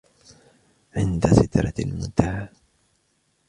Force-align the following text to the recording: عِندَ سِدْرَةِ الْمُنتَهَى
عِندَ 0.97 1.27
سِدْرَةِ 1.27 1.73
الْمُنتَهَى 1.79 2.49